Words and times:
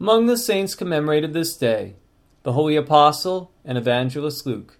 Among 0.00 0.24
the 0.24 0.38
saints 0.38 0.74
commemorated 0.74 1.34
this 1.34 1.54
day, 1.54 1.94
the 2.42 2.54
holy 2.54 2.74
apostle 2.74 3.50
and 3.66 3.76
evangelist 3.76 4.46
Luke. 4.46 4.78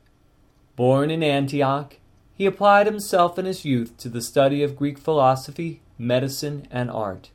Born 0.77 1.11
in 1.11 1.22
Antioch, 1.22 1.98
he 2.32 2.46
applied 2.46 2.87
himself 2.87 3.38
in 3.38 3.45
his 3.45 3.62
youth 3.62 3.98
to 3.98 4.09
the 4.09 4.22
study 4.22 4.62
of 4.62 4.79
Greek 4.79 4.96
philosophy, 4.96 5.83
medicine, 5.98 6.67
and 6.71 6.91
art. 6.91 7.29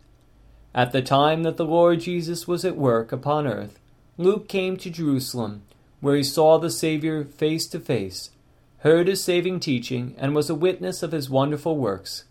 At 0.74 0.94
the 0.94 1.04
time 1.04 1.44
that 1.44 1.58
the 1.58 1.66
Lord 1.66 2.00
Jesus 2.00 2.48
was 2.48 2.66
at 2.66 2.76
work 2.76 3.12
upon 3.12 3.46
earth, 3.46 3.80
Luke 4.18 4.48
came 4.48 4.78
to 4.78 4.90
Jerusalem, 4.90 5.62
where 6.02 6.16
he 6.16 6.24
saw 6.24 6.58
the 6.58 6.72
Savior 6.72 7.24
face 7.24 7.68
to 7.68 7.80
face, 7.80 8.32
heard 8.80 9.08
his 9.08 9.24
saving 9.24 9.60
teaching, 9.60 10.16
and 10.18 10.34
was 10.34 10.50
a 10.50 10.56
witness 10.56 11.04
of 11.04 11.12
his 11.12 11.30
wonderful 11.30 11.78
works. 11.78 12.24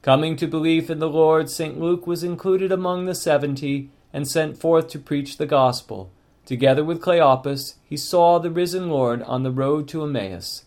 Coming 0.00 0.36
to 0.36 0.46
belief 0.46 0.88
in 0.88 1.00
the 1.00 1.08
Lord, 1.08 1.50
St. 1.50 1.80
Luke 1.80 2.06
was 2.06 2.22
included 2.22 2.70
among 2.70 3.06
the 3.06 3.16
seventy 3.16 3.90
and 4.12 4.28
sent 4.28 4.58
forth 4.58 4.88
to 4.88 4.98
preach 4.98 5.36
the 5.36 5.46
gospel. 5.46 6.10
Together 6.44 6.84
with 6.84 7.00
Cleopas, 7.00 7.74
he 7.84 7.96
saw 7.96 8.38
the 8.38 8.50
risen 8.50 8.88
Lord 8.88 9.22
on 9.22 9.42
the 9.42 9.50
road 9.50 9.88
to 9.88 10.02
Emmaus. 10.02 10.64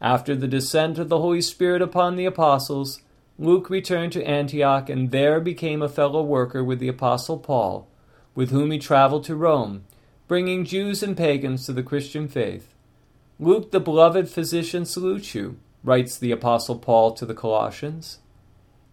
After 0.00 0.36
the 0.36 0.48
descent 0.48 0.98
of 0.98 1.08
the 1.08 1.20
Holy 1.20 1.42
Spirit 1.42 1.82
upon 1.82 2.16
the 2.16 2.26
apostles, 2.26 3.00
Luke 3.38 3.68
returned 3.68 4.12
to 4.12 4.24
Antioch 4.24 4.88
and 4.88 5.10
there 5.10 5.40
became 5.40 5.82
a 5.82 5.88
fellow 5.88 6.22
worker 6.22 6.64
with 6.64 6.78
the 6.78 6.88
apostle 6.88 7.38
Paul, 7.38 7.86
with 8.34 8.50
whom 8.50 8.70
he 8.70 8.78
traveled 8.78 9.24
to 9.24 9.36
Rome, 9.36 9.84
bringing 10.28 10.64
Jews 10.64 11.02
and 11.02 11.16
pagans 11.16 11.66
to 11.66 11.72
the 11.72 11.82
Christian 11.82 12.28
faith. 12.28 12.72
Luke, 13.38 13.70
the 13.70 13.80
beloved 13.80 14.28
physician, 14.30 14.86
salutes 14.86 15.34
you, 15.34 15.58
writes 15.84 16.16
the 16.16 16.32
apostle 16.32 16.78
Paul 16.78 17.12
to 17.12 17.26
the 17.26 17.34
Colossians. 17.34 18.18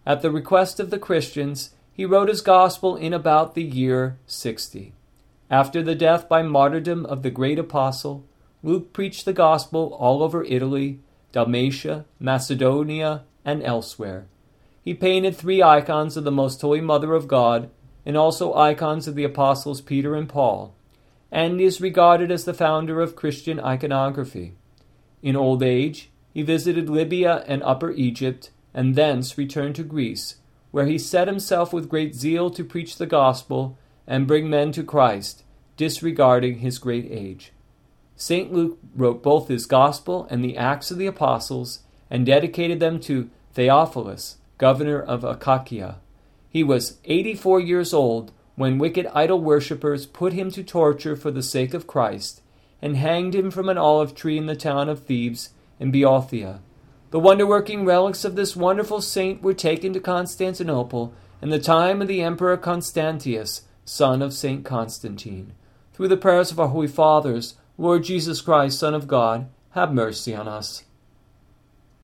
At 0.04 0.20
the 0.20 0.30
request 0.30 0.78
of 0.78 0.90
the 0.90 0.98
Christians, 0.98 1.70
he 1.94 2.04
wrote 2.04 2.28
his 2.28 2.40
gospel 2.40 2.96
in 2.96 3.14
about 3.14 3.54
the 3.54 3.62
year 3.62 4.18
60. 4.26 4.92
After 5.48 5.80
the 5.80 5.94
death 5.94 6.28
by 6.28 6.42
martyrdom 6.42 7.06
of 7.06 7.22
the 7.22 7.30
great 7.30 7.58
apostle, 7.58 8.24
Luke 8.64 8.92
preached 8.92 9.24
the 9.24 9.32
gospel 9.32 9.96
all 10.00 10.20
over 10.20 10.42
Italy, 10.42 10.98
Dalmatia, 11.30 12.04
Macedonia, 12.18 13.22
and 13.44 13.62
elsewhere. 13.62 14.26
He 14.82 14.92
painted 14.92 15.36
three 15.36 15.62
icons 15.62 16.16
of 16.16 16.24
the 16.24 16.32
Most 16.32 16.60
Holy 16.60 16.80
Mother 16.80 17.14
of 17.14 17.28
God 17.28 17.70
and 18.04 18.16
also 18.16 18.54
icons 18.54 19.06
of 19.06 19.14
the 19.14 19.24
apostles 19.24 19.80
Peter 19.80 20.16
and 20.16 20.28
Paul, 20.28 20.74
and 21.30 21.60
is 21.60 21.80
regarded 21.80 22.32
as 22.32 22.44
the 22.44 22.52
founder 22.52 23.00
of 23.00 23.16
Christian 23.16 23.60
iconography. 23.60 24.54
In 25.22 25.36
old 25.36 25.62
age, 25.62 26.10
he 26.32 26.42
visited 26.42 26.90
Libya 26.90 27.44
and 27.46 27.62
Upper 27.62 27.92
Egypt, 27.92 28.50
and 28.74 28.96
thence 28.96 29.38
returned 29.38 29.76
to 29.76 29.84
Greece, 29.84 30.36
where 30.74 30.86
he 30.86 30.98
set 30.98 31.28
himself 31.28 31.72
with 31.72 31.88
great 31.88 32.16
zeal 32.16 32.50
to 32.50 32.64
preach 32.64 32.96
the 32.96 33.06
gospel 33.06 33.78
and 34.08 34.26
bring 34.26 34.50
men 34.50 34.72
to 34.72 34.82
Christ, 34.82 35.44
disregarding 35.76 36.58
his 36.58 36.80
great 36.80 37.06
age. 37.12 37.52
St. 38.16 38.52
Luke 38.52 38.80
wrote 38.92 39.22
both 39.22 39.46
his 39.46 39.66
Gospel 39.66 40.26
and 40.30 40.44
the 40.44 40.56
Acts 40.56 40.90
of 40.90 40.98
the 40.98 41.06
Apostles 41.06 41.82
and 42.10 42.26
dedicated 42.26 42.80
them 42.80 42.98
to 43.02 43.30
Theophilus, 43.52 44.38
governor 44.58 45.00
of 45.00 45.22
Achaia. 45.22 46.00
He 46.50 46.64
was 46.64 46.98
84 47.04 47.60
years 47.60 47.94
old 47.94 48.32
when 48.56 48.78
wicked 48.78 49.06
idol 49.14 49.40
worshippers 49.40 50.06
put 50.06 50.32
him 50.32 50.50
to 50.50 50.64
torture 50.64 51.14
for 51.14 51.30
the 51.30 51.44
sake 51.44 51.72
of 51.72 51.86
Christ 51.86 52.42
and 52.82 52.96
hanged 52.96 53.36
him 53.36 53.52
from 53.52 53.68
an 53.68 53.78
olive 53.78 54.16
tree 54.16 54.38
in 54.38 54.46
the 54.46 54.56
town 54.56 54.88
of 54.88 55.04
Thebes 55.04 55.50
in 55.78 55.92
Boeotia. 55.92 56.58
The 57.14 57.20
wonder 57.20 57.46
working 57.46 57.84
relics 57.84 58.24
of 58.24 58.34
this 58.34 58.56
wonderful 58.56 59.00
saint 59.00 59.40
were 59.40 59.54
taken 59.54 59.92
to 59.92 60.00
Constantinople 60.00 61.14
in 61.40 61.50
the 61.50 61.60
time 61.60 62.02
of 62.02 62.08
the 62.08 62.20
Emperor 62.20 62.56
Constantius, 62.56 63.62
son 63.84 64.20
of 64.20 64.32
St. 64.32 64.64
Constantine. 64.64 65.52
Through 65.92 66.08
the 66.08 66.16
prayers 66.16 66.50
of 66.50 66.58
our 66.58 66.66
holy 66.66 66.88
fathers, 66.88 67.54
Lord 67.78 68.02
Jesus 68.02 68.40
Christ, 68.40 68.80
Son 68.80 68.94
of 68.94 69.06
God, 69.06 69.46
have 69.74 69.94
mercy 69.94 70.34
on 70.34 70.48
us. 70.48 70.82